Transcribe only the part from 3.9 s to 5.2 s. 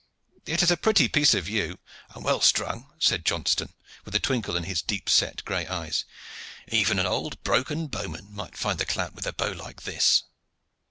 with a twinkle in his deep